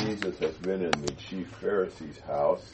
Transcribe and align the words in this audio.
Jesus 0.00 0.38
has 0.38 0.54
been 0.54 0.82
in 0.82 0.90
the 1.02 1.12
chief 1.12 1.48
Pharisee's 1.60 2.20
house 2.20 2.72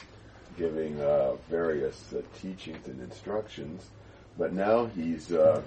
giving 0.57 0.99
uh, 1.01 1.35
various 1.49 2.13
uh, 2.13 2.21
teachings 2.39 2.87
and 2.87 3.01
instructions, 3.01 3.89
but 4.37 4.53
now 4.53 4.85
he's 4.85 5.31
uh, 5.31 5.61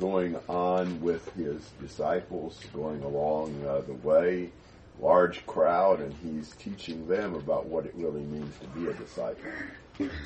going 0.00 0.36
on 0.48 1.00
with 1.02 1.32
his 1.34 1.70
disciples, 1.80 2.60
going 2.74 3.02
along 3.02 3.62
uh, 3.66 3.82
the 3.86 3.94
way, 3.94 4.50
large 4.98 5.44
crowd, 5.46 6.00
and 6.00 6.14
he's 6.22 6.52
teaching 6.52 7.06
them 7.06 7.34
about 7.34 7.66
what 7.66 7.84
it 7.84 7.94
really 7.94 8.22
means 8.22 8.54
to 8.58 8.66
be 8.68 8.88
a 8.88 8.94
disciple. 8.94 9.50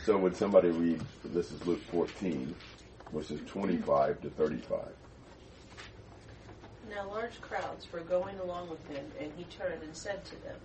So 0.04 0.18
when 0.18 0.34
somebody 0.34 0.70
reads, 0.70 1.04
this 1.24 1.50
is 1.50 1.66
Luke 1.66 1.82
14, 1.90 2.54
verses 3.12 3.40
25 3.46 4.20
to 4.22 4.30
35. 4.30 4.99
Now 6.90 7.08
large 7.08 7.40
crowds 7.40 7.90
were 7.92 8.00
going 8.00 8.40
along 8.40 8.68
with 8.68 8.84
him, 8.88 9.12
and 9.20 9.32
he 9.36 9.44
turned 9.44 9.84
and 9.84 9.96
said 9.96 10.24
to 10.24 10.42
them, 10.42 10.56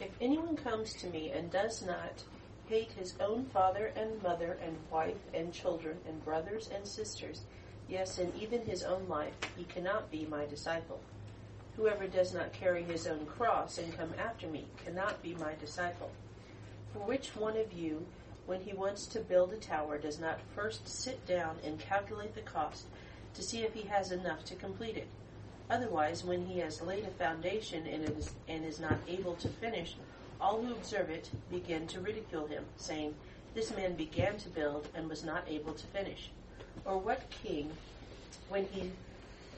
If 0.00 0.10
anyone 0.18 0.56
comes 0.56 0.94
to 0.94 1.08
me 1.08 1.30
and 1.30 1.50
does 1.50 1.82
not 1.82 2.24
hate 2.68 2.92
his 2.92 3.14
own 3.20 3.44
father 3.44 3.92
and 3.94 4.22
mother 4.22 4.56
and 4.62 4.78
wife 4.90 5.20
and 5.34 5.52
children 5.52 5.98
and 6.08 6.24
brothers 6.24 6.70
and 6.74 6.86
sisters, 6.86 7.42
yes, 7.86 8.18
and 8.18 8.34
even 8.34 8.64
his 8.64 8.82
own 8.82 9.08
life, 9.08 9.34
he 9.58 9.64
cannot 9.64 10.10
be 10.10 10.24
my 10.24 10.46
disciple. 10.46 11.00
Whoever 11.76 12.06
does 12.06 12.32
not 12.32 12.54
carry 12.54 12.82
his 12.82 13.06
own 13.06 13.26
cross 13.26 13.76
and 13.76 13.96
come 13.96 14.14
after 14.18 14.46
me 14.48 14.64
cannot 14.82 15.22
be 15.22 15.34
my 15.34 15.54
disciple. 15.60 16.12
For 16.94 17.00
which 17.00 17.36
one 17.36 17.58
of 17.58 17.74
you, 17.74 18.06
when 18.46 18.62
he 18.62 18.72
wants 18.72 19.06
to 19.08 19.20
build 19.20 19.52
a 19.52 19.58
tower, 19.58 19.98
does 19.98 20.18
not 20.18 20.40
first 20.54 20.88
sit 20.88 21.26
down 21.26 21.58
and 21.62 21.78
calculate 21.78 22.34
the 22.34 22.40
cost 22.40 22.86
to 23.34 23.42
see 23.42 23.64
if 23.64 23.74
he 23.74 23.82
has 23.82 24.10
enough 24.10 24.42
to 24.46 24.54
complete 24.54 24.96
it? 24.96 25.08
Otherwise, 25.68 26.24
when 26.24 26.46
he 26.46 26.60
has 26.60 26.80
laid 26.82 27.04
a 27.04 27.10
foundation 27.10 27.86
and 27.86 28.04
is, 28.04 28.30
and 28.48 28.64
is 28.64 28.78
not 28.78 28.98
able 29.08 29.34
to 29.34 29.48
finish, 29.48 29.96
all 30.40 30.62
who 30.62 30.72
observe 30.72 31.10
it 31.10 31.30
begin 31.50 31.86
to 31.88 32.00
ridicule 32.00 32.46
him, 32.46 32.64
saying, 32.76 33.14
This 33.54 33.74
man 33.74 33.94
began 33.94 34.36
to 34.38 34.48
build 34.48 34.88
and 34.94 35.08
was 35.08 35.24
not 35.24 35.44
able 35.48 35.72
to 35.72 35.86
finish. 35.88 36.30
Or 36.84 36.98
what 36.98 37.28
king, 37.30 37.72
when 38.48 38.66
he 38.66 38.92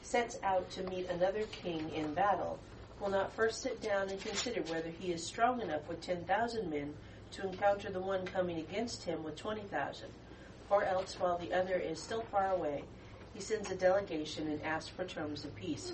sets 0.02 0.38
out 0.42 0.70
to 0.70 0.82
meet 0.84 1.10
another 1.10 1.42
king 1.52 1.90
in 1.90 2.14
battle, 2.14 2.58
will 3.00 3.10
not 3.10 3.32
first 3.32 3.60
sit 3.60 3.82
down 3.82 4.08
and 4.08 4.20
consider 4.20 4.62
whether 4.62 4.88
he 4.88 5.12
is 5.12 5.24
strong 5.24 5.60
enough 5.60 5.86
with 5.88 6.00
ten 6.00 6.24
thousand 6.24 6.70
men 6.70 6.94
to 7.32 7.46
encounter 7.46 7.90
the 7.90 8.00
one 8.00 8.24
coming 8.26 8.58
against 8.58 9.04
him 9.04 9.22
with 9.22 9.36
twenty 9.36 9.62
thousand? 9.62 10.08
Or 10.70 10.84
else, 10.84 11.20
while 11.20 11.36
the 11.36 11.52
other 11.52 11.74
is 11.74 12.02
still 12.02 12.22
far 12.22 12.52
away, 12.52 12.84
he 13.38 13.44
sends 13.44 13.70
a 13.70 13.76
delegation 13.76 14.48
and 14.48 14.60
asks 14.64 14.88
for 14.88 15.04
terms 15.04 15.44
of 15.44 15.54
peace. 15.54 15.92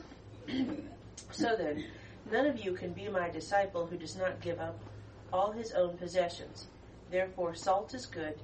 so 1.30 1.54
then, 1.54 1.84
none 2.32 2.46
of 2.46 2.64
you 2.64 2.72
can 2.72 2.94
be 2.94 3.06
my 3.08 3.28
disciple 3.28 3.84
who 3.84 3.98
does 3.98 4.16
not 4.16 4.40
give 4.40 4.58
up 4.58 4.78
all 5.30 5.52
his 5.52 5.72
own 5.72 5.94
possessions. 5.98 6.68
Therefore, 7.10 7.54
salt 7.54 7.92
is 7.92 8.06
good, 8.06 8.38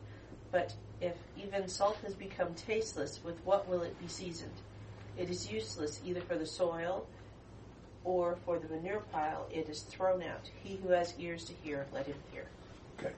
but 0.53 0.75
if 1.01 1.15
even 1.43 1.67
salt 1.67 1.97
has 2.05 2.13
become 2.13 2.55
tasteless, 2.55 3.21
with 3.25 3.39
what 3.47 3.67
will 3.67 3.81
it 3.81 3.99
be 3.99 4.07
seasoned? 4.07 4.53
It 5.17 5.31
is 5.31 5.51
useless 5.51 6.03
either 6.05 6.21
for 6.21 6.37
the 6.37 6.45
soil 6.45 7.07
or 8.05 8.37
for 8.45 8.59
the 8.59 8.69
manure 8.69 9.01
pile. 9.13 9.47
It 9.51 9.71
is 9.71 9.81
thrown 9.81 10.23
out. 10.23 10.51
He 10.63 10.77
who 10.77 10.91
has 10.91 11.15
ears 11.19 11.45
to 11.47 11.55
hear, 11.63 11.87
let 11.95 12.05
him 12.05 12.17
hear. 12.33 12.45
Okay. 12.99 13.15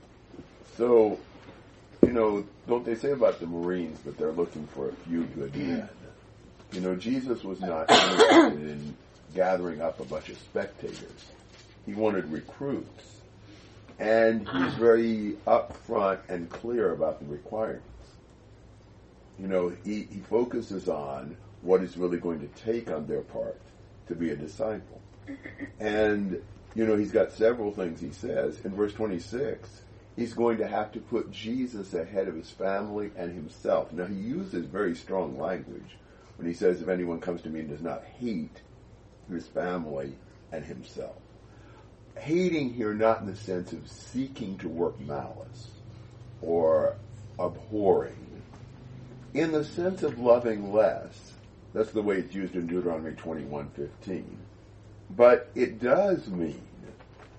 So, 0.76 1.18
you 2.12 2.18
know, 2.18 2.44
don't 2.68 2.84
they 2.84 2.94
say 2.94 3.12
about 3.12 3.40
the 3.40 3.46
Marines 3.46 3.98
that 4.00 4.18
they're 4.18 4.32
looking 4.32 4.66
for 4.66 4.90
a 4.90 4.92
few 5.08 5.24
good 5.24 5.56
men? 5.56 5.88
You 6.70 6.80
know, 6.80 6.94
Jesus 6.94 7.42
was 7.42 7.58
not 7.62 7.90
interested 7.90 8.68
in 8.68 8.94
gathering 9.34 9.80
up 9.80 9.98
a 9.98 10.04
bunch 10.04 10.28
of 10.28 10.36
spectators. 10.36 11.24
He 11.86 11.94
wanted 11.94 12.30
recruits. 12.30 13.20
And 13.98 14.46
he's 14.46 14.74
very 14.74 15.38
upfront 15.46 16.18
and 16.28 16.50
clear 16.50 16.92
about 16.92 17.18
the 17.18 17.24
requirements. 17.32 17.86
You 19.38 19.46
know, 19.46 19.72
he, 19.82 20.02
he 20.02 20.20
focuses 20.28 20.90
on 20.90 21.34
what 21.62 21.82
is 21.82 21.96
really 21.96 22.18
going 22.18 22.40
to 22.40 22.62
take 22.62 22.90
on 22.90 23.06
their 23.06 23.22
part 23.22 23.58
to 24.08 24.14
be 24.14 24.30
a 24.30 24.36
disciple. 24.36 25.00
And, 25.80 26.42
you 26.74 26.84
know, 26.86 26.94
he's 26.94 27.10
got 27.10 27.32
several 27.32 27.72
things 27.72 28.02
he 28.02 28.12
says. 28.12 28.60
In 28.66 28.74
verse 28.74 28.92
26, 28.92 29.82
he's 30.16 30.34
going 30.34 30.58
to 30.58 30.66
have 30.66 30.92
to 30.92 31.00
put 31.00 31.30
Jesus 31.30 31.94
ahead 31.94 32.28
of 32.28 32.34
his 32.34 32.50
family 32.50 33.10
and 33.16 33.32
himself. 33.32 33.92
Now, 33.92 34.06
he 34.06 34.14
uses 34.14 34.66
very 34.66 34.94
strong 34.94 35.38
language 35.38 35.96
when 36.36 36.46
he 36.46 36.54
says, 36.54 36.80
if 36.82 36.88
anyone 36.88 37.20
comes 37.20 37.42
to 37.42 37.48
me 37.48 37.60
and 37.60 37.68
does 37.68 37.82
not 37.82 38.04
hate 38.18 38.60
his 39.30 39.46
family 39.46 40.14
and 40.50 40.64
himself. 40.64 41.16
Hating 42.16 42.74
here 42.74 42.92
not 42.92 43.20
in 43.20 43.26
the 43.26 43.36
sense 43.36 43.72
of 43.72 43.88
seeking 43.88 44.58
to 44.58 44.68
work 44.68 45.00
malice 45.00 45.68
or 46.42 46.96
abhorring. 47.38 48.42
In 49.32 49.52
the 49.52 49.64
sense 49.64 50.02
of 50.02 50.18
loving 50.18 50.72
less. 50.72 51.32
That's 51.72 51.92
the 51.92 52.02
way 52.02 52.16
it's 52.18 52.34
used 52.34 52.54
in 52.54 52.66
Deuteronomy 52.66 53.12
21:15. 53.12 54.24
But 55.08 55.50
it 55.54 55.80
does 55.80 56.28
mean 56.28 56.62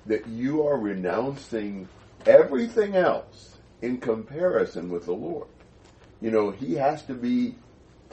that 0.07 0.27
you 0.27 0.65
are 0.67 0.77
renouncing 0.77 1.87
everything 2.25 2.95
else 2.95 3.57
in 3.81 3.97
comparison 3.97 4.89
with 4.89 5.05
the 5.05 5.13
Lord. 5.13 5.47
You 6.21 6.31
know, 6.31 6.51
he 6.51 6.75
has 6.75 7.03
to 7.05 7.13
be 7.13 7.55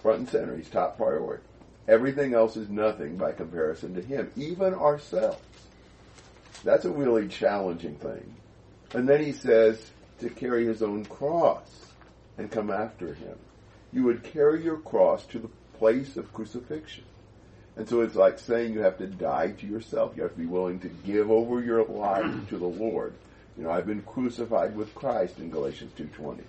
front 0.02 0.18
and 0.18 0.28
center. 0.28 0.56
He's 0.56 0.68
top 0.68 0.96
priority. 0.96 1.44
Everything 1.88 2.34
else 2.34 2.56
is 2.56 2.68
nothing 2.68 3.16
by 3.16 3.32
comparison 3.32 3.94
to 3.94 4.02
him, 4.02 4.30
even 4.36 4.74
ourselves. 4.74 5.40
That's 6.62 6.84
a 6.84 6.90
really 6.90 7.28
challenging 7.28 7.96
thing. 7.96 8.34
And 8.92 9.08
then 9.08 9.24
he 9.24 9.32
says 9.32 9.90
to 10.18 10.28
carry 10.28 10.66
his 10.66 10.82
own 10.82 11.04
cross 11.04 11.86
and 12.36 12.50
come 12.50 12.70
after 12.70 13.14
him. 13.14 13.38
You 13.92 14.04
would 14.04 14.22
carry 14.22 14.62
your 14.62 14.78
cross 14.78 15.24
to 15.26 15.38
the 15.38 15.50
place 15.78 16.16
of 16.16 16.32
crucifixion. 16.32 17.04
And 17.76 17.88
so 17.88 18.02
it's 18.02 18.14
like 18.14 18.38
saying 18.38 18.74
you 18.74 18.80
have 18.80 18.98
to 18.98 19.06
die 19.06 19.52
to 19.52 19.66
yourself. 19.66 20.12
You 20.16 20.22
have 20.22 20.32
to 20.32 20.38
be 20.38 20.46
willing 20.46 20.80
to 20.80 20.88
give 20.88 21.30
over 21.30 21.62
your 21.62 21.84
life 21.84 22.48
to 22.48 22.58
the 22.58 22.66
Lord. 22.66 23.14
You 23.56 23.64
know, 23.64 23.70
I've 23.70 23.86
been 23.86 24.02
crucified 24.02 24.76
with 24.76 24.94
Christ 24.94 25.38
in 25.38 25.50
Galatians 25.50 25.92
2.20. 25.98 26.40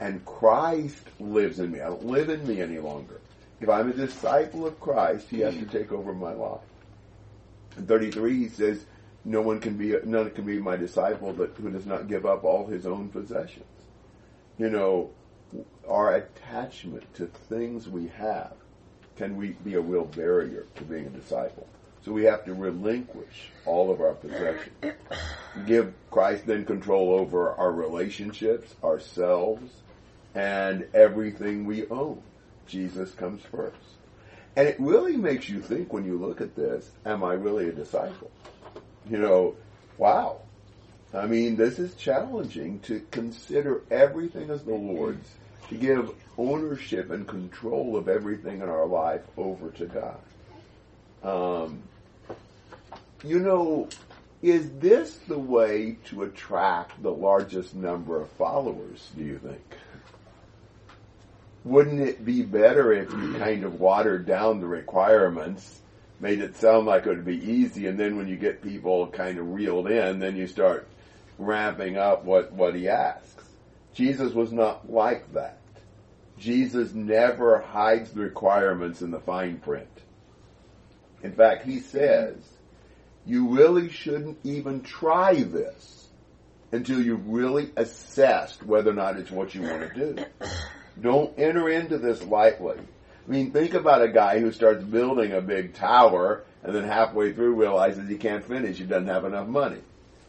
And 0.00 0.24
Christ 0.24 1.02
lives 1.20 1.60
in 1.60 1.70
me. 1.70 1.80
I 1.80 1.88
don't 1.88 2.06
live 2.06 2.28
in 2.28 2.46
me 2.46 2.60
any 2.60 2.78
longer. 2.78 3.20
If 3.60 3.68
I'm 3.68 3.90
a 3.90 3.94
disciple 3.94 4.66
of 4.66 4.80
Christ, 4.80 5.28
he 5.30 5.40
has 5.40 5.54
to 5.56 5.66
take 5.66 5.92
over 5.92 6.12
my 6.12 6.32
life. 6.32 6.60
In 7.76 7.86
33, 7.86 8.38
he 8.38 8.48
says, 8.48 8.84
no 9.24 9.40
one 9.40 9.60
can 9.60 9.76
be, 9.76 9.94
none 10.04 10.30
can 10.30 10.44
be 10.44 10.58
my 10.58 10.76
disciple 10.76 11.32
but 11.32 11.54
who 11.56 11.70
does 11.70 11.86
not 11.86 12.08
give 12.08 12.26
up 12.26 12.44
all 12.44 12.66
his 12.66 12.86
own 12.86 13.08
possessions. 13.08 13.64
You 14.58 14.68
know, 14.68 15.10
our 15.88 16.16
attachment 16.16 17.14
to 17.14 17.26
things 17.26 17.88
we 17.88 18.08
have 18.08 18.54
can 19.16 19.36
we 19.36 19.50
be 19.64 19.74
a 19.74 19.80
real 19.80 20.04
barrier 20.04 20.66
to 20.76 20.84
being 20.84 21.06
a 21.06 21.10
disciple. 21.10 21.68
So 22.04 22.12
we 22.12 22.24
have 22.24 22.44
to 22.46 22.54
relinquish 22.54 23.50
all 23.64 23.92
of 23.92 24.00
our 24.00 24.14
possessions. 24.14 24.74
Give 25.66 25.92
Christ 26.10 26.46
then 26.46 26.64
control 26.64 27.14
over 27.14 27.52
our 27.52 27.70
relationships, 27.70 28.74
ourselves, 28.82 29.70
and 30.34 30.88
everything 30.94 31.64
we 31.64 31.86
own. 31.88 32.20
Jesus 32.66 33.12
comes 33.12 33.42
first. 33.44 33.76
And 34.56 34.66
it 34.68 34.76
really 34.80 35.16
makes 35.16 35.48
you 35.48 35.60
think 35.60 35.92
when 35.92 36.04
you 36.04 36.18
look 36.18 36.40
at 36.40 36.56
this, 36.56 36.90
am 37.06 37.22
I 37.22 37.34
really 37.34 37.68
a 37.68 37.72
disciple? 37.72 38.30
You 39.08 39.18
know, 39.18 39.54
wow. 39.96 40.40
I 41.14 41.26
mean, 41.26 41.56
this 41.56 41.78
is 41.78 41.94
challenging 41.94 42.80
to 42.80 43.00
consider 43.10 43.82
everything 43.90 44.50
as 44.50 44.62
the 44.62 44.74
Lord's, 44.74 45.28
to 45.68 45.76
give 45.76 46.10
ownership 46.36 47.10
and 47.10 47.28
control 47.28 47.96
of 47.96 48.08
everything 48.08 48.60
in 48.62 48.68
our 48.68 48.86
life 48.86 49.22
over 49.36 49.70
to 49.70 49.86
God. 49.86 50.18
Um, 51.22 51.82
you 53.24 53.38
know, 53.38 53.88
is 54.42 54.70
this 54.78 55.16
the 55.28 55.38
way 55.38 55.98
to 56.06 56.24
attract 56.24 57.02
the 57.02 57.12
largest 57.12 57.74
number 57.74 58.20
of 58.20 58.30
followers, 58.30 59.10
do 59.16 59.22
you 59.22 59.38
think? 59.38 59.76
Wouldn't 61.64 62.00
it 62.00 62.24
be 62.24 62.42
better 62.42 62.92
if 62.92 63.10
you 63.12 63.34
kind 63.34 63.62
of 63.62 63.78
watered 63.78 64.26
down 64.26 64.60
the 64.60 64.66
requirements, 64.66 65.80
made 66.18 66.40
it 66.40 66.56
sound 66.56 66.86
like 66.86 67.06
it 67.06 67.10
would 67.10 67.24
be 67.24 67.52
easy, 67.52 67.86
and 67.86 67.98
then 67.98 68.16
when 68.16 68.26
you 68.26 68.36
get 68.36 68.62
people 68.62 69.06
kind 69.06 69.38
of 69.38 69.52
reeled 69.52 69.88
in, 69.88 70.18
then 70.18 70.36
you 70.36 70.48
start 70.48 70.88
ramping 71.38 71.96
up 71.96 72.24
what, 72.24 72.52
what 72.52 72.74
he 72.74 72.88
asks? 72.88 73.44
Jesus 73.94 74.32
was 74.32 74.52
not 74.52 74.90
like 74.90 75.32
that. 75.34 75.58
Jesus 76.38 76.92
never 76.92 77.60
hides 77.60 78.10
the 78.10 78.20
requirements 78.20 79.02
in 79.02 79.12
the 79.12 79.20
fine 79.20 79.58
print. 79.58 79.86
In 81.22 81.32
fact, 81.32 81.64
he 81.64 81.78
says, 81.78 82.36
you 83.26 83.48
really 83.48 83.88
shouldn't 83.88 84.38
even 84.44 84.82
try 84.82 85.34
this 85.34 86.08
until 86.72 87.02
you've 87.02 87.28
really 87.28 87.70
assessed 87.76 88.62
whether 88.64 88.90
or 88.90 88.94
not 88.94 89.18
it's 89.18 89.30
what 89.30 89.54
you 89.54 89.62
want 89.62 89.94
to 89.94 90.14
do. 90.14 90.24
Don't 91.00 91.38
enter 91.38 91.68
into 91.68 91.98
this 91.98 92.22
lightly. 92.22 92.78
I 92.78 93.30
mean, 93.30 93.52
think 93.52 93.74
about 93.74 94.02
a 94.02 94.08
guy 94.08 94.40
who 94.40 94.50
starts 94.50 94.82
building 94.82 95.32
a 95.32 95.40
big 95.40 95.74
tower 95.74 96.44
and 96.62 96.74
then 96.74 96.84
halfway 96.84 97.32
through 97.32 97.54
realizes 97.54 98.08
he 98.08 98.16
can't 98.16 98.44
finish, 98.44 98.78
he 98.78 98.84
doesn't 98.84 99.08
have 99.08 99.24
enough 99.24 99.48
money. 99.48 99.80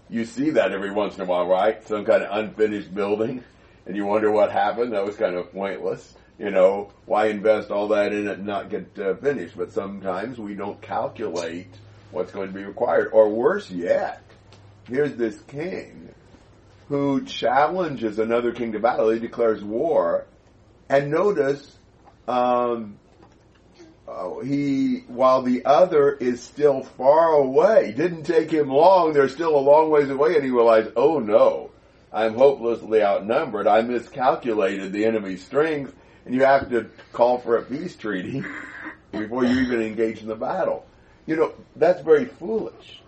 You 0.10 0.25
see 0.25 0.51
that 0.51 0.72
every 0.72 0.92
once 0.92 1.16
in 1.16 1.22
a 1.22 1.25
while, 1.25 1.48
right? 1.48 1.86
Some 1.88 2.06
kind 2.06 2.24
of 2.24 2.38
unfinished 2.38 2.94
building, 2.94 3.44
and 3.86 3.95
you 3.95 4.06
wonder 4.06 4.31
what 4.31 4.51
happened. 4.51 4.94
That 4.94 5.06
was 5.06 5.16
kind 5.16 5.36
of 5.36 5.51
pointless. 5.51 6.13
You 6.38 6.51
know, 6.51 6.92
why 7.06 7.28
invest 7.28 7.72
all 7.72 7.90
that 7.90 8.12
in 8.12 8.28
it 8.28 8.38
and 8.40 8.45
not 8.45 8.69
get 8.69 8.98
uh, 9.00 9.16
finished? 9.16 9.56
But 9.56 9.72
sometimes 9.72 10.38
we 10.40 10.56
don't 10.56 10.81
calculate 10.81 11.74
what's 12.13 12.31
going 12.31 12.48
to 12.48 12.54
be 12.54 12.63
required. 12.63 13.10
Or 13.12 13.30
worse 13.30 13.69
yet, 13.69 14.21
here's 14.88 15.15
this 15.15 15.39
king 15.42 16.13
who 16.88 17.25
challenges 17.25 18.19
another 18.19 18.51
king 18.51 18.74
to 18.74 18.80
battle. 18.80 19.10
He 19.10 19.19
declares 19.19 19.63
war, 19.63 20.25
and 20.89 21.10
notice 21.10 21.77
um, 22.27 22.98
uh, 24.07 24.39
he, 24.39 25.04
while 25.07 25.42
the 25.42 25.65
other 25.65 26.12
is 26.12 26.42
still 26.42 26.83
far 26.83 27.33
away, 27.33 27.94
didn't 27.95 28.24
take 28.24 28.51
him 28.51 28.69
long. 28.69 29.13
They're 29.13 29.30
still 29.30 29.56
a 29.56 29.59
long 29.59 29.89
ways 29.89 30.09
away, 30.09 30.36
and 30.36 30.44
he 30.44 30.51
realized, 30.51 30.92
oh 30.95 31.19
no, 31.19 31.71
I'm 32.12 32.36
hopelessly 32.36 33.01
outnumbered. 33.01 33.68
I 33.68 33.81
miscalculated 33.81 34.92
the 34.92 35.06
enemy's 35.06 35.44
strength, 35.44 35.95
and 36.25 36.36
you 36.36 36.44
have 36.44 36.69
to 36.69 36.89
call 37.12 37.39
for 37.39 37.57
a 37.57 37.63
peace 37.63 37.95
treaty 37.95 38.44
before 39.12 39.45
you 39.45 39.62
even 39.62 39.81
engage 39.81 40.21
in 40.21 40.27
the 40.27 40.36
battle. 40.36 40.86
You 41.25 41.36
know, 41.36 41.54
that's 41.75 42.02
very 42.02 42.25
foolish. 42.25 43.02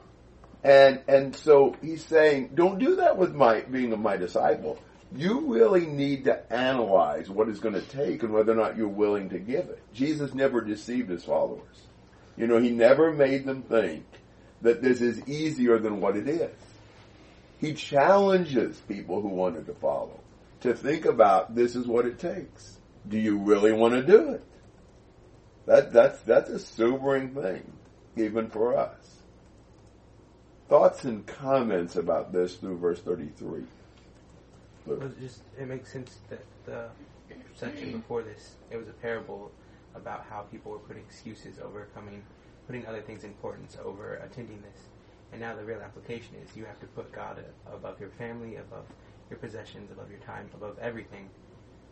And, 0.64 1.02
and 1.08 1.36
so 1.36 1.76
he's 1.82 2.04
saying, 2.06 2.52
don't 2.56 2.80
do 2.80 2.96
that 2.98 3.18
with 3.18 3.36
my, 3.36 3.62
being 3.62 3.94
of 3.94 4.00
my 4.00 4.18
disciple 4.18 4.80
you 5.14 5.54
really 5.54 5.86
need 5.86 6.26
to 6.26 6.54
analyze 6.54 7.30
what 7.30 7.48
it's 7.48 7.60
going 7.60 7.76
to 7.76 7.82
take 7.82 8.24
and 8.24 8.34
whether 8.34 8.52
or 8.52 8.56
not 8.56 8.78
you're 8.78 8.88
willing 8.88 9.30
to 9.30 9.40
give 9.40 9.70
it. 9.70 9.82
Jesus 9.94 10.34
never 10.34 10.62
deceived 10.62 11.10
his 11.10 11.24
followers. 11.24 11.88
You 12.36 12.48
know, 12.48 12.60
he 12.60 12.72
never 12.72 13.14
made 13.14 13.46
them 13.46 13.64
think 13.64 14.06
that 14.62 14.82
this 14.82 15.02
is 15.02 15.28
easier 15.28 15.80
than 15.80 16.02
what 16.02 16.18
it 16.18 16.28
is. 16.28 16.52
He 17.60 17.74
challenges 17.74 18.78
people 18.88 19.22
who 19.22 19.30
wanted 19.30 19.68
to 19.68 19.74
follow 19.74 20.20
to 20.62 20.74
think 20.74 21.06
about 21.06 21.56
this 21.56 21.76
is 21.76 21.88
what 21.88 22.06
it 22.06 22.20
takes. 22.20 22.78
Do 23.08 23.18
you 23.18 23.38
really 23.38 23.72
want 23.72 23.94
to 23.94 24.04
do 24.04 24.32
it? 24.32 24.44
That, 25.66 25.94
that's, 25.94 26.20
that's 26.22 26.50
a 26.50 26.60
sobering 26.60 27.34
thing, 27.34 27.72
even 28.16 28.50
for 28.50 28.78
us. 28.78 29.20
Thoughts 30.68 31.04
and 31.04 31.26
comments 31.28 31.96
about 31.96 32.34
this 32.34 32.56
through 32.56 32.78
verse 32.78 33.00
33. 33.00 33.64
It 34.88 35.20
just 35.20 35.42
it 35.60 35.68
makes 35.68 35.92
sense 35.92 36.18
that 36.30 36.44
the 36.66 36.88
section 37.56 37.92
before 37.92 38.22
this 38.22 38.56
it 38.70 38.78
was 38.78 38.88
a 38.88 38.94
parable 38.94 39.52
about 39.96 40.26
how 40.30 40.42
people 40.42 40.72
were 40.72 40.80
putting 40.80 41.04
excuses 41.04 41.60
over 41.60 41.88
coming, 41.96 42.22
putting 42.68 42.86
other 42.86 43.02
things 43.02 43.24
importance 43.24 43.78
over 43.84 44.16
attending 44.16 44.62
this. 44.62 44.82
And 45.32 45.42
now 45.42 45.56
the 45.56 45.64
real 45.64 45.82
application 45.82 46.36
is 46.44 46.56
you 46.56 46.66
have 46.66 46.80
to 46.80 46.86
put 46.88 47.12
God 47.12 47.44
above 47.72 48.00
your 48.00 48.10
family, 48.10 48.58
above 48.58 48.86
your 49.30 49.40
possessions, 49.40 49.92
above 49.92 50.10
your 50.10 50.20
time, 50.20 50.50
above 50.54 50.78
everything. 50.80 51.30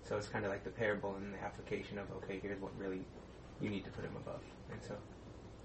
So 0.03 0.17
it's 0.17 0.27
kind 0.27 0.45
of 0.45 0.51
like 0.51 0.63
the 0.63 0.69
parable 0.69 1.15
and 1.15 1.33
the 1.33 1.43
application 1.43 1.97
of 1.97 2.05
okay, 2.23 2.39
here's 2.41 2.59
what 2.59 2.71
really 2.77 3.01
you 3.61 3.69
need 3.69 3.85
to 3.85 3.91
put 3.91 4.03
him 4.03 4.15
above. 4.17 4.41
And 4.71 4.81
so 4.81 4.95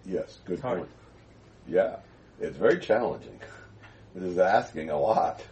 yes, 0.04 0.38
good 0.44 0.60
point. 0.60 0.88
Yeah, 1.66 1.96
it's 2.40 2.56
very 2.56 2.78
challenging. 2.78 3.38
It 4.16 4.22
is 4.22 4.38
asking 4.38 4.90
a 4.90 4.98
lot. 4.98 5.42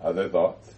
Other 0.00 0.28
thoughts? 0.28 0.74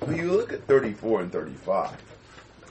When 0.00 0.16
you 0.16 0.32
look 0.32 0.52
at 0.52 0.64
34 0.64 1.22
and 1.22 1.32
35, 1.32 1.96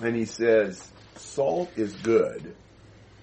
and 0.01 0.15
he 0.15 0.25
says, 0.25 0.91
salt 1.15 1.71
is 1.75 1.93
good, 1.93 2.55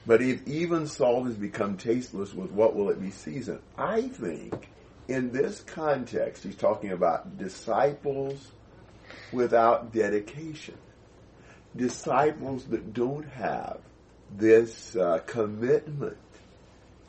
but 0.07 0.23
if 0.23 0.47
even 0.47 0.87
salt 0.87 1.27
has 1.27 1.37
become 1.37 1.77
tasteless, 1.77 2.33
with 2.33 2.51
what 2.51 2.75
will 2.75 2.89
it 2.91 3.01
be 3.01 3.11
seasoned? 3.11 3.61
I 3.77 4.03
think 4.03 4.69
in 5.09 5.33
this 5.33 5.61
context, 5.61 6.45
he's 6.45 6.57
talking 6.57 6.93
about 6.93 7.37
disciples 7.37 8.53
without 9.33 9.93
dedication. 9.93 10.77
Disciples 11.77 12.65
that 12.67 12.93
don't 12.93 13.29
have 13.29 13.81
this 14.37 14.97
uh, 14.97 15.21
commitment 15.27 16.17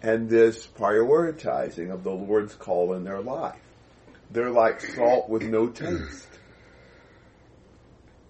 and 0.02 0.30
this 0.30 0.68
prioritizing 0.68 1.92
of 1.92 2.04
the 2.04 2.12
Lord's 2.12 2.56
call 2.56 2.94
in 2.94 3.04
their 3.04 3.22
life. 3.22 3.60
They're 4.32 4.52
like 4.52 4.82
salt 4.82 5.30
with 5.30 5.44
no 5.44 5.68
taste. 5.68 6.28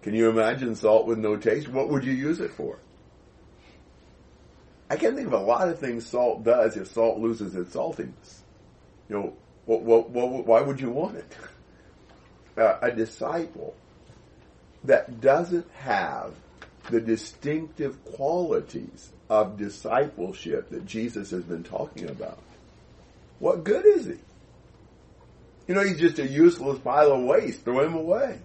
Can 0.02 0.14
you 0.14 0.30
imagine 0.30 0.76
salt 0.76 1.06
with 1.06 1.18
no 1.18 1.36
taste? 1.36 1.68
What 1.68 1.90
would 1.90 2.06
you 2.06 2.14
use 2.14 2.40
it 2.40 2.54
for? 2.54 2.80
I 4.90 4.96
can't 4.96 5.16
think 5.16 5.28
of 5.28 5.34
a 5.34 5.38
lot 5.38 5.70
of 5.70 5.80
things 5.80 6.06
salt 6.08 6.44
does 6.44 6.76
if 6.78 6.88
salt 6.88 7.20
loses 7.20 7.54
its 7.54 7.76
saltiness. 7.76 8.40
You 9.08 9.16
know, 9.16 9.34
what, 9.66 9.82
what, 9.82 10.10
what, 10.10 10.48
why 10.48 10.62
would 10.62 10.80
you 10.80 10.90
want 10.90 11.18
it? 11.18 11.38
Uh, 12.60 12.78
a 12.82 12.92
disciple 12.92 13.74
that 14.84 15.22
doesn't 15.22 15.66
have 15.78 16.34
the 16.90 17.00
distinctive 17.00 18.04
qualities 18.04 19.12
of 19.30 19.58
discipleship 19.58 20.70
that 20.70 20.86
Jesus 20.86 21.32
has 21.32 21.44
been 21.44 21.64
talking 21.64 22.10
about. 22.10 22.40
What 23.40 23.64
good 23.64 23.86
is 23.86 24.08
he? 24.08 24.18
You 25.68 25.76
know, 25.76 25.86
he's 25.86 26.00
just 26.00 26.20
a 26.20 26.28
useless 26.28 26.80
pile 26.80 27.14
of 27.14 27.24
waste. 27.24 27.64
Throw 27.64 27.86
him 27.86 27.94
away. 27.94 28.40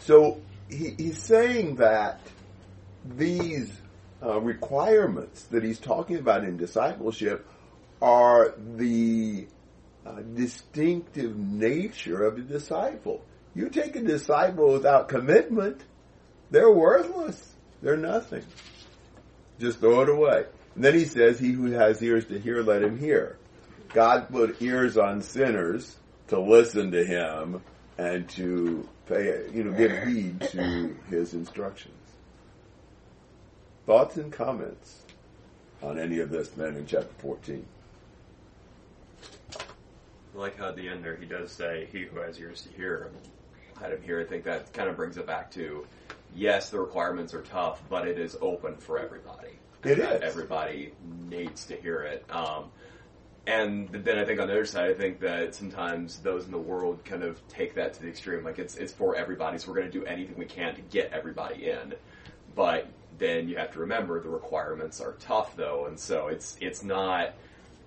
So 0.00 0.40
he, 0.68 0.94
he's 0.96 1.18
saying 1.18 1.76
that 1.76 2.20
these 3.04 3.72
uh, 4.22 4.40
requirements 4.40 5.42
that 5.44 5.64
he's 5.64 5.80
talking 5.80 6.18
about 6.18 6.44
in 6.44 6.56
discipleship 6.56 7.48
are 8.00 8.54
the 8.76 9.48
uh, 10.06 10.20
distinctive 10.34 11.36
nature 11.36 12.24
of 12.24 12.38
a 12.38 12.42
disciple. 12.42 13.24
You 13.54 13.68
take 13.68 13.96
a 13.96 14.02
disciple 14.02 14.72
without 14.72 15.08
commitment, 15.08 15.82
they're 16.50 16.72
worthless. 16.72 17.52
They're 17.82 17.96
nothing. 17.96 18.44
Just 19.58 19.80
throw 19.80 20.02
it 20.02 20.08
away. 20.08 20.44
And 20.74 20.84
then 20.84 20.94
he 20.94 21.04
says, 21.04 21.38
he 21.38 21.52
who 21.52 21.72
has 21.72 22.02
ears 22.02 22.26
to 22.26 22.38
hear, 22.38 22.62
let 22.62 22.82
him 22.82 22.98
hear. 22.98 23.36
God 23.92 24.28
put 24.30 24.62
ears 24.62 24.96
on 24.96 25.22
sinners 25.22 25.96
to 26.28 26.40
listen 26.40 26.92
to 26.92 27.04
him 27.04 27.62
and 27.98 28.28
to 28.30 28.88
pay, 29.06 29.50
you 29.52 29.64
know, 29.64 29.72
give 29.72 29.92
heed 30.04 30.40
to 30.52 30.96
his 31.10 31.34
instructions. 31.34 31.94
Thoughts 33.84 34.16
and 34.16 34.32
comments 34.32 35.02
on 35.82 35.98
any 35.98 36.20
of 36.20 36.30
this 36.30 36.48
then 36.50 36.76
in 36.76 36.86
chapter 36.86 37.12
14? 37.18 37.64
I 40.34 40.38
like 40.38 40.56
how 40.56 40.68
at 40.68 40.76
the 40.76 40.88
end 40.88 41.04
there 41.04 41.16
he 41.16 41.26
does 41.26 41.52
say, 41.52 41.88
he 41.92 42.04
who 42.04 42.18
has 42.20 42.38
ears 42.38 42.62
to 42.62 42.70
hear, 42.70 43.10
had 43.80 43.92
him 43.92 44.02
hear. 44.02 44.20
I 44.20 44.24
think 44.24 44.44
that 44.44 44.72
kind 44.72 44.88
of 44.88 44.96
brings 44.96 45.16
it 45.16 45.26
back 45.26 45.50
to 45.52 45.86
yes, 46.34 46.70
the 46.70 46.80
requirements 46.80 47.34
are 47.34 47.42
tough, 47.42 47.82
but 47.88 48.08
it 48.08 48.18
is 48.18 48.36
open 48.40 48.76
for 48.76 48.98
everybody. 48.98 49.58
It 49.84 49.98
is. 49.98 50.22
Everybody 50.22 50.92
needs 51.28 51.66
to 51.66 51.76
hear 51.76 52.02
it. 52.02 52.24
Um, 52.30 52.66
and 53.46 53.88
then 53.88 54.18
I 54.18 54.24
think 54.24 54.38
on 54.40 54.46
the 54.46 54.52
other 54.52 54.64
side, 54.64 54.90
I 54.90 54.94
think 54.94 55.18
that 55.20 55.54
sometimes 55.54 56.18
those 56.18 56.44
in 56.44 56.52
the 56.52 56.58
world 56.58 57.04
kind 57.04 57.24
of 57.24 57.46
take 57.48 57.74
that 57.74 57.94
to 57.94 58.02
the 58.02 58.08
extreme. 58.08 58.44
Like 58.44 58.60
it's 58.60 58.76
it's 58.76 58.92
for 58.92 59.16
everybody, 59.16 59.58
so 59.58 59.68
we're 59.68 59.78
going 59.78 59.90
to 59.90 59.98
do 59.98 60.04
anything 60.04 60.36
we 60.38 60.44
can 60.44 60.76
to 60.76 60.80
get 60.82 61.12
everybody 61.12 61.68
in. 61.70 61.94
But 62.54 62.88
then 63.18 63.48
you 63.48 63.56
have 63.56 63.72
to 63.72 63.80
remember 63.80 64.20
the 64.20 64.28
requirements 64.28 65.00
are 65.00 65.14
tough, 65.14 65.56
though, 65.56 65.86
and 65.86 65.98
so 65.98 66.28
it's 66.28 66.56
it's 66.60 66.84
not 66.84 67.34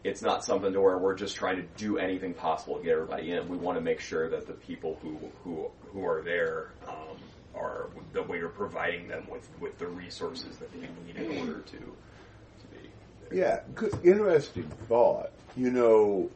it's 0.05 0.21
not 0.21 0.45
something 0.45 0.71
to 0.71 0.79
where 0.79 0.99
we're 0.99 1.15
just 1.15 1.35
trying 1.35 1.55
to 1.55 1.63
do 1.77 1.97
anything 1.97 2.35
possible 2.35 2.77
to 2.77 2.83
get 2.83 2.93
everybody 2.93 3.31
in. 3.31 3.49
We 3.49 3.57
want 3.57 3.77
to 3.77 3.81
make 3.81 3.99
sure 3.99 4.29
that 4.29 4.45
the 4.45 4.53
people 4.53 4.99
who 5.01 5.17
who 5.43 5.71
who 5.91 6.05
are 6.05 6.21
there 6.21 6.73
um, 6.87 7.17
are 7.55 7.89
the 8.13 8.21
way 8.21 8.37
you're 8.37 8.49
providing 8.49 9.07
them 9.07 9.25
with, 9.29 9.49
with 9.59 9.77
the 9.79 9.87
resources 9.87 10.57
that 10.57 10.71
they 10.73 10.81
need 10.81 11.15
in 11.15 11.39
order 11.39 11.61
to, 11.61 11.77
to 11.77 12.67
be. 12.71 13.35
Yeah, 13.35 13.61
good, 13.73 13.93
interesting 14.03 14.71
thought. 14.87 15.31
You 15.57 15.71
know, 15.71 16.29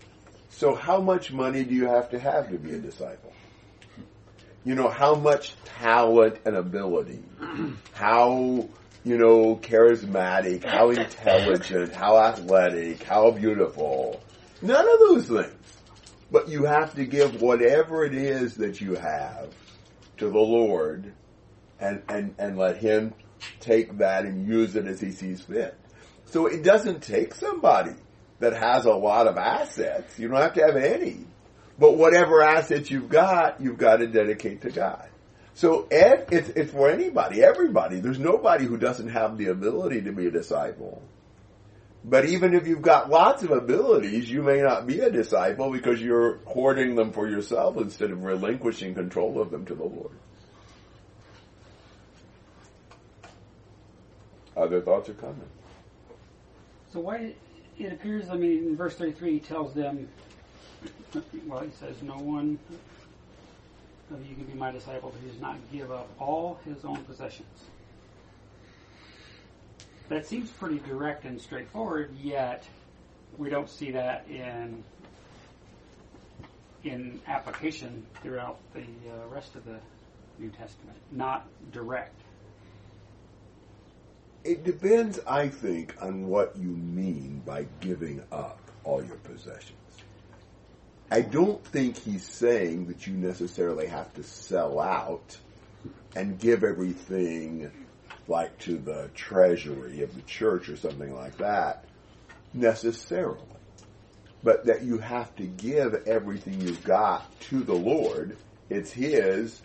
so 0.50 0.74
how 0.74 1.00
much 1.00 1.32
money 1.32 1.64
do 1.64 1.76
you 1.76 1.86
have 1.86 2.10
to 2.10 2.20
have 2.20 2.50
to 2.50 2.58
be 2.58 2.74
a 2.74 2.80
disciple? 2.80 3.34
You 4.66 4.76
know, 4.76 4.90
how 4.90 5.16
much 5.16 5.54
talent 5.64 6.40
and 6.46 6.56
ability, 6.56 7.24
how, 7.94 8.68
you 9.04 9.18
know, 9.18 9.56
charismatic, 9.56 10.64
how 10.64 10.90
intelligent, 10.90 11.96
how 11.96 12.18
athletic, 12.18 13.04
how 13.04 13.32
beautiful. 13.32 14.22
None 14.62 14.88
of 14.88 15.00
those 15.00 15.28
things. 15.28 15.56
But 16.32 16.50
you 16.50 16.66
have 16.66 16.94
to 16.96 17.06
give 17.06 17.42
whatever 17.42 18.04
it 18.04 18.14
is 18.14 18.56
that 18.56 18.82
you 18.82 18.96
have 18.96 19.50
to 20.18 20.26
the 20.26 20.38
Lord 20.38 21.14
and, 21.80 22.04
and, 22.08 22.36
and 22.38 22.58
let 22.58 22.78
Him 22.78 23.14
take 23.60 23.98
that 23.98 24.26
and 24.26 24.48
use 24.48 24.76
it 24.76 24.86
as 24.86 25.00
He 25.00 25.12
sees 25.12 25.42
fit. 25.42 25.76
So 26.26 26.46
it 26.46 26.64
doesn't 26.64 27.02
take 27.02 27.34
somebody 27.34 27.96
that 28.40 28.54
has 28.54 28.86
a 28.86 28.92
lot 28.94 29.28
of 29.28 29.38
assets. 29.38 30.20
You 30.20 30.28
don't 30.28 30.42
have 30.42 30.54
to 30.54 30.62
have 30.62 30.76
any. 30.76 31.26
But 31.80 31.98
whatever 31.98 32.42
assets 32.42 32.92
you've 32.92 33.10
got, 33.10 33.62
you've 33.62 33.78
got 33.78 33.98
to 33.98 34.08
dedicate 34.08 34.62
to 34.62 34.70
God. 34.70 35.10
So 35.60 35.88
Ed, 35.92 36.30
it's, 36.32 36.48
it's 36.48 36.72
for 36.72 36.90
anybody, 36.90 37.44
everybody. 37.44 38.00
There's 38.00 38.18
nobody 38.18 38.64
who 38.64 38.78
doesn't 38.78 39.10
have 39.10 39.38
the 39.38 39.48
ability 39.48 40.04
to 40.04 40.14
be 40.14 40.28
a 40.28 40.32
disciple. 40.32 41.04
But 42.02 42.24
even 42.28 42.54
if 42.54 42.66
you've 42.66 42.82
got 42.82 43.10
lots 43.10 43.44
of 43.44 43.52
abilities, 43.52 44.32
you 44.32 44.42
may 44.42 44.62
not 44.62 44.88
be 44.88 45.02
a 45.02 45.12
disciple 45.12 45.70
because 45.70 46.02
you're 46.02 46.38
hoarding 46.46 46.96
them 46.96 47.12
for 47.12 47.28
yourself 47.28 47.76
instead 47.76 48.10
of 48.12 48.24
relinquishing 48.24 48.94
control 48.94 49.42
of 49.42 49.52
them 49.52 49.66
to 49.66 49.76
the 49.76 49.84
Lord. 49.84 50.14
Other 54.56 54.80
thoughts 54.80 55.10
or 55.10 55.16
comments? 55.16 55.44
So 56.94 57.02
why 57.02 57.34
it 57.78 57.92
appears, 57.92 58.30
I 58.30 58.38
mean, 58.38 58.60
in 58.60 58.78
verse 58.78 58.96
33, 58.96 59.34
he 59.34 59.40
tells 59.42 59.74
them, 59.74 60.08
well, 61.48 61.60
he 61.60 61.72
says, 61.72 62.02
no 62.02 62.16
one 62.16 62.58
of 64.12 64.26
you 64.28 64.36
can 64.36 64.46
be 64.46 64.54
my 64.54 64.72
disciple 64.72 65.12
but 65.14 65.22
he 65.22 65.30
does 65.30 65.42
not 65.42 65.58
give 65.72 65.92
up 65.92 66.10
all 66.20 66.60
his 66.66 66.84
own 66.84 66.98
possessions. 67.04 67.66
That 70.10 70.26
seems 70.26 70.50
pretty 70.50 70.80
direct 70.80 71.26
and 71.26 71.40
straightforward, 71.40 72.16
yet 72.20 72.66
we 73.38 73.50
don't 73.50 73.70
see 73.70 73.92
that 73.92 74.26
in 74.28 74.84
in 76.84 77.20
application 77.28 78.06
throughout 78.22 78.58
the 78.74 78.82
uh, 78.82 79.28
rest 79.30 79.56
of 79.56 79.66
the 79.66 79.78
New 80.40 80.50
Testament. 80.50 80.98
Not 81.12 81.46
direct. 81.72 82.16
It 84.46 84.64
depends, 84.64 85.20
I 85.28 85.50
think, 85.50 85.96
on 86.02 86.28
what 86.28 86.56
you 86.56 86.70
mean 86.70 87.42
by 87.46 87.66
giving 87.82 88.24
up 88.32 88.60
all 88.86 89.04
your 89.04 89.18
possessions. 89.18 89.79
I 91.12 91.22
don't 91.22 91.64
think 91.66 91.98
he's 91.98 92.24
saying 92.24 92.88
that 92.88 93.08
you 93.08 93.14
necessarily 93.14 93.88
have 93.88 94.14
to 94.14 94.24
sell 94.24 94.80
out 94.80 95.38
and 96.16 96.40
give 96.40 96.64
everything 96.64 97.72
like 98.28 98.58
to 98.60 98.78
the 98.78 99.10
treasury 99.16 100.04
of 100.04 100.14
the 100.14 100.22
church 100.22 100.70
or 100.70 100.78
something 100.78 101.14
like 101.16 101.38
that 101.38 101.86
necessarily. 102.54 103.40
But 104.44 104.66
that 104.66 104.84
you 104.84 105.00
have 105.00 105.36
to 105.38 105.44
give 105.44 106.08
everything 106.08 106.62
you've 106.62 106.84
got 106.84 107.40
to 107.42 107.62
the 107.62 107.74
Lord. 107.74 108.38
It's 108.70 108.92
His 108.92 109.62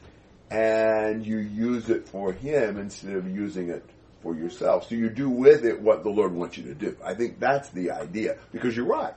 and 0.51 1.27
you 1.27 1.39
use 1.39 1.91
it 1.91 2.09
for 2.09 2.33
Him 2.33 2.79
instead 2.79 3.17
of 3.17 3.29
using 3.29 3.69
it 3.69 3.85
for 4.23 4.35
yourself. 4.35 4.89
So 4.89 4.95
you 4.95 5.11
do 5.11 5.29
with 5.29 5.65
it 5.65 5.81
what 5.81 6.03
the 6.03 6.11
Lord 6.11 6.33
wants 6.33 6.57
you 6.57 6.65
to 6.65 6.75
do. 6.75 6.97
I 7.05 7.15
think 7.15 7.39
that's 7.39 7.69
the 7.69 7.91
idea. 7.91 8.39
Because 8.51 8.75
you're 8.77 8.87
right. 8.87 9.15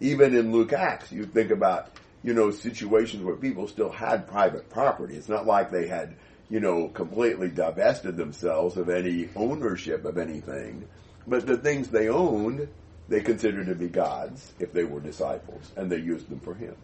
Even 0.00 0.34
in 0.34 0.52
Luke 0.52 0.72
Acts, 0.72 1.12
you 1.12 1.26
think 1.26 1.50
about, 1.50 1.90
you 2.22 2.32
know, 2.32 2.50
situations 2.50 3.22
where 3.22 3.36
people 3.36 3.68
still 3.68 3.90
had 3.90 4.26
private 4.26 4.68
property. 4.70 5.14
It's 5.16 5.28
not 5.28 5.46
like 5.46 5.70
they 5.70 5.86
had, 5.86 6.14
you 6.48 6.60
know, 6.60 6.88
completely 6.88 7.48
divested 7.48 8.16
themselves 8.16 8.76
of 8.76 8.88
any 8.88 9.28
ownership 9.36 10.04
of 10.04 10.16
anything. 10.16 10.88
But 11.26 11.46
the 11.46 11.58
things 11.58 11.88
they 11.88 12.08
owned, 12.08 12.68
they 13.08 13.20
considered 13.20 13.66
to 13.66 13.74
be 13.74 13.88
God's 13.88 14.52
if 14.58 14.72
they 14.72 14.84
were 14.84 15.00
disciples, 15.00 15.70
and 15.76 15.92
they 15.92 15.98
used 15.98 16.28
them 16.30 16.40
for 16.40 16.54
Him. 16.54 16.74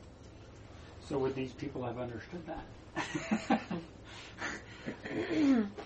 So 1.09 1.19
would 1.19 1.35
these 1.35 1.53
people 1.53 1.83
have 1.85 1.99
understood 1.99 2.43
that? 2.47 3.61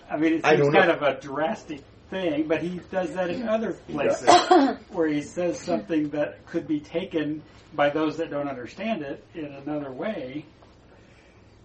I 0.09 0.17
mean, 0.17 0.33
it 0.33 0.45
seems 0.45 0.59
don't 0.59 0.73
know. 0.73 0.79
kind 0.79 0.91
of 0.91 1.01
a 1.01 1.19
drastic 1.21 1.81
thing, 2.11 2.47
but 2.47 2.61
he 2.61 2.79
does 2.91 3.13
that 3.13 3.31
in 3.31 3.47
other 3.47 3.73
places 3.73 4.29
where 4.91 5.07
he 5.07 5.23
says 5.23 5.59
something 5.59 6.09
that 6.09 6.45
could 6.45 6.67
be 6.67 6.79
taken 6.79 7.41
by 7.73 7.89
those 7.89 8.17
that 8.17 8.29
don't 8.29 8.47
understand 8.47 9.01
it 9.01 9.23
in 9.33 9.45
another 9.45 9.91
way. 9.91 10.45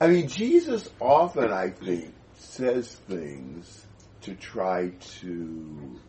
I 0.01 0.07
mean, 0.07 0.29
Jesus 0.29 0.89
often, 1.01 1.53
I 1.53 1.71
think, 1.71 2.15
says 2.39 2.95
things 3.09 3.87
to 4.23 4.35
try 4.35 4.91
to 5.21 6.01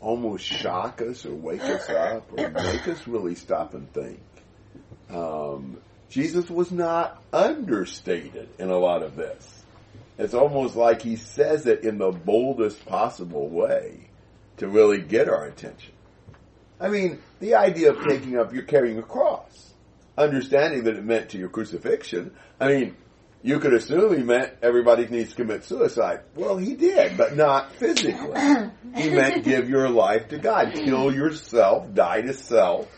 almost 0.00 0.44
shock 0.44 1.02
us 1.02 1.24
or 1.24 1.34
wake 1.34 1.62
us 1.62 1.88
up 1.88 2.30
or 2.36 2.50
make 2.50 2.88
us 2.88 3.06
really 3.08 3.34
stop 3.34 3.74
and 3.74 3.92
think. 3.92 4.20
Um, 5.10 5.78
Jesus 6.08 6.50
was 6.50 6.70
not 6.70 7.22
understated 7.32 8.48
in 8.58 8.70
a 8.70 8.78
lot 8.78 9.02
of 9.02 9.16
this. 9.16 9.64
It's 10.20 10.34
almost 10.34 10.76
like 10.76 11.00
he 11.00 11.16
says 11.16 11.66
it 11.66 11.82
in 11.82 11.96
the 11.96 12.10
boldest 12.10 12.84
possible 12.84 13.48
way 13.48 14.10
to 14.58 14.68
really 14.68 15.00
get 15.00 15.30
our 15.30 15.46
attention. 15.46 15.94
I 16.78 16.88
mean, 16.88 17.20
the 17.40 17.54
idea 17.54 17.90
of 17.92 18.06
taking 18.06 18.38
up, 18.38 18.52
you're 18.52 18.64
carrying 18.64 18.98
a 18.98 19.02
cross, 19.02 19.72
understanding 20.18 20.84
that 20.84 20.96
it 20.96 21.04
meant 21.04 21.30
to 21.30 21.38
your 21.38 21.48
crucifixion. 21.48 22.34
I 22.60 22.68
mean, 22.68 22.96
you 23.42 23.60
could 23.60 23.72
assume 23.72 24.14
he 24.14 24.22
meant 24.22 24.52
everybody 24.60 25.06
needs 25.06 25.30
to 25.30 25.36
commit 25.36 25.64
suicide. 25.64 26.20
Well, 26.34 26.58
he 26.58 26.74
did, 26.74 27.16
but 27.16 27.34
not 27.34 27.72
physically. 27.76 28.38
He 28.94 29.08
meant 29.08 29.42
give 29.42 29.70
your 29.70 29.88
life 29.88 30.28
to 30.28 30.38
God, 30.38 30.74
kill 30.74 31.14
yourself, 31.14 31.94
die 31.94 32.20
to 32.20 32.34
self, 32.34 32.88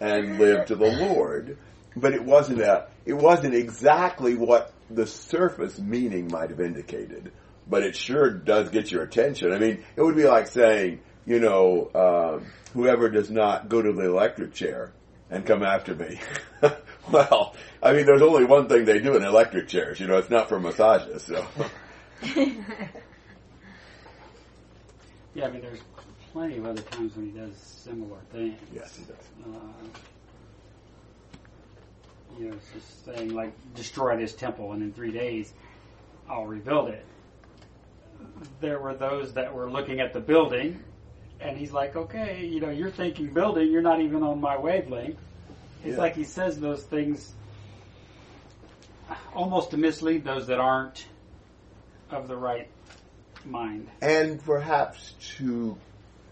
and 0.00 0.40
live 0.40 0.66
to 0.66 0.74
the 0.74 0.90
Lord. 0.90 1.58
But 1.94 2.12
it 2.14 2.24
wasn't 2.24 2.60
a, 2.60 2.88
it 3.04 3.14
wasn't 3.14 3.54
exactly 3.54 4.34
what 4.34 4.72
the 4.90 5.06
surface 5.06 5.78
meaning 5.78 6.28
might 6.28 6.50
have 6.50 6.60
indicated. 6.60 7.32
But 7.68 7.82
it 7.82 7.96
sure 7.96 8.30
does 8.30 8.70
get 8.70 8.90
your 8.92 9.02
attention. 9.02 9.52
I 9.52 9.58
mean, 9.58 9.84
it 9.96 10.02
would 10.02 10.16
be 10.16 10.24
like 10.24 10.46
saying, 10.46 11.00
you 11.24 11.40
know, 11.40 11.90
um, 11.94 12.46
whoever 12.74 13.08
does 13.08 13.30
not 13.30 13.68
go 13.68 13.82
to 13.82 13.92
the 13.92 14.04
electric 14.04 14.54
chair 14.54 14.92
and 15.30 15.44
come 15.44 15.64
after 15.64 15.94
me. 15.94 16.20
well, 17.10 17.56
I 17.82 17.92
mean, 17.92 18.06
there's 18.06 18.22
only 18.22 18.44
one 18.44 18.68
thing 18.68 18.84
they 18.84 19.00
do 19.00 19.16
in 19.16 19.24
electric 19.24 19.66
chairs. 19.68 19.98
You 19.98 20.06
know, 20.06 20.18
it's 20.18 20.30
not 20.30 20.48
for 20.48 20.60
massages. 20.60 21.24
So, 21.24 21.44
Yeah, 25.34 25.48
I 25.48 25.50
mean, 25.50 25.60
there's 25.60 25.80
plenty 26.32 26.56
of 26.56 26.64
other 26.64 26.80
times 26.80 27.14
when 27.14 27.26
he 27.26 27.32
does 27.32 27.54
similar 27.56 28.18
things. 28.32 28.58
yes, 28.72 28.96
he 28.96 29.04
does. 29.04 29.16
Uh, 29.44 29.58
you 32.38 32.48
know, 32.48 32.54
it's 32.54 32.70
just 32.72 33.04
saying 33.04 33.34
like 33.34 33.52
destroy 33.74 34.16
this 34.16 34.34
temple 34.34 34.72
and 34.72 34.82
in 34.82 34.92
three 34.92 35.12
days 35.12 35.52
I'll 36.28 36.46
rebuild 36.46 36.88
it. 36.88 37.04
There 38.60 38.78
were 38.80 38.94
those 38.94 39.34
that 39.34 39.54
were 39.54 39.70
looking 39.70 40.00
at 40.00 40.12
the 40.12 40.20
building, 40.20 40.80
and 41.40 41.56
he's 41.56 41.72
like, 41.72 41.94
okay, 41.94 42.44
you 42.44 42.60
know, 42.60 42.70
you're 42.70 42.90
thinking 42.90 43.32
building, 43.32 43.70
you're 43.70 43.82
not 43.82 44.00
even 44.00 44.22
on 44.22 44.40
my 44.40 44.56
wavelength. 44.58 45.18
It's 45.84 45.92
Yeah. 45.96 45.98
like 46.02 46.16
he 46.16 46.24
says 46.24 46.58
those 46.58 46.82
things 46.82 47.32
almost 49.34 49.70
to 49.70 49.76
mislead 49.76 50.24
those 50.24 50.46
that 50.48 50.58
aren't 50.58 51.06
of 52.10 52.28
the 52.28 52.36
right 52.36 52.68
mind. 53.44 53.88
and 54.00 54.42
perhaps 54.44 55.12
to 55.36 55.76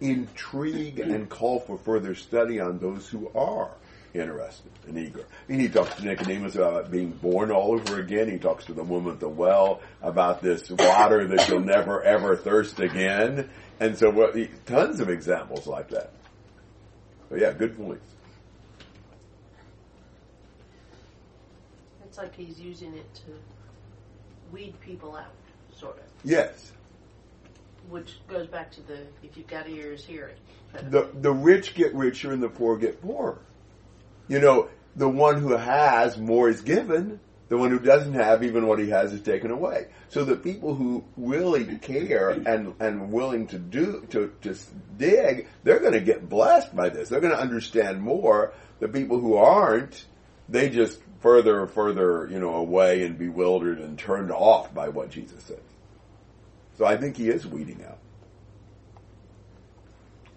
intrigue 0.01 0.99
and 0.99 1.29
call 1.31 1.61
for 1.61 1.79
further 1.79 2.15
study 2.15 2.59
on 2.61 2.79
those 2.79 3.09
who 3.09 3.31
are 3.35 3.71
interested 4.15 4.71
and 4.87 4.97
eager. 4.97 5.27
Mean, 5.49 5.61
he 5.61 5.69
talks 5.69 5.95
to 5.97 6.05
Nicodemus 6.05 6.55
about 6.55 6.91
being 6.91 7.11
born 7.11 7.51
all 7.51 7.73
over 7.73 7.99
again. 8.01 8.31
He 8.31 8.39
talks 8.39 8.65
to 8.67 8.73
the 8.73 8.85
woman 8.85 9.13
at 9.13 9.21
the 9.21 9.29
well 9.29 9.81
about 10.01 10.41
this 10.41 10.71
water 10.71 11.27
that 11.27 11.49
you'll 11.49 11.61
never 11.61 12.03
ever 12.03 12.37
thirst 12.37 12.81
again. 12.81 13.51
And 13.81 13.99
so, 13.99 14.11
what, 14.11 14.37
tons 14.67 15.01
of 15.01 15.11
examples 15.11 15.67
like 15.67 15.89
that. 15.91 16.13
But 17.29 17.41
yeah, 17.41 17.53
good 17.53 17.77
points. 17.77 18.07
It's 22.05 22.19
like 22.19 22.35
he's 22.37 22.61
using 22.61 22.95
it 22.95 23.13
to 23.27 23.33
weed 24.53 24.79
people 24.81 25.17
out, 25.17 25.35
sort 25.77 25.97
of. 25.97 26.05
Yes. 26.23 26.71
Which 27.89 28.21
goes 28.29 28.47
back 28.47 28.71
to 28.73 28.83
the 28.83 29.01
if 29.25 29.37
you've 29.37 29.49
got 29.49 29.69
ears, 29.69 30.05
hear 30.05 30.29
it. 30.29 30.91
the 30.93 31.11
the 31.21 31.33
rich 31.33 31.75
get 31.75 31.93
richer 31.95 32.33
and 32.33 32.41
the 32.41 32.49
poor 32.49 32.79
get 32.79 33.03
poorer. 33.03 33.41
You 34.29 34.41
know, 34.41 34.69
the 34.97 35.09
one 35.09 35.41
who 35.41 35.57
has 35.57 36.17
more 36.17 36.49
is 36.49 36.61
given. 36.61 37.21
The 37.49 37.59
one 37.59 37.71
who 37.71 37.79
doesn't 37.79 38.15
have, 38.15 38.43
even 38.43 38.67
what 38.67 38.79
he 38.79 38.89
has, 38.89 39.13
is 39.13 39.21
taken 39.21 39.51
away. 39.51 39.89
So 40.09 40.25
the 40.25 40.35
people 40.35 40.75
who 40.75 41.05
really 41.17 41.77
care 41.77 42.31
and 42.31 42.75
and 42.81 43.13
willing 43.13 43.49
to 43.49 43.59
do 43.59 44.07
to 44.11 44.33
to 44.43 44.57
dig, 44.97 45.47
they're 45.63 45.79
going 45.79 45.93
to 45.93 46.01
get 46.01 46.29
blessed 46.29 46.75
by 46.75 46.89
this. 46.89 47.11
They're 47.11 47.21
going 47.21 47.35
to 47.35 47.41
understand 47.41 48.01
more. 48.01 48.55
The 48.81 48.89
people 48.89 49.21
who 49.21 49.37
aren't, 49.37 50.05
they 50.49 50.71
just 50.71 50.99
further 51.21 51.61
and 51.61 51.71
further 51.71 52.29
you 52.31 52.41
know 52.41 52.55
away 52.55 53.05
and 53.05 53.19
bewildered 53.19 53.79
and 53.79 53.99
turned 53.99 54.33
off 54.33 54.73
by 54.73 54.89
what 54.89 55.11
Jesus 55.11 55.45
says. 55.45 55.61
So 56.79 56.87
I 56.87 56.97
think 56.97 57.17
he 57.17 57.29
is 57.29 57.47
weeding 57.47 57.85
out. 57.87 57.99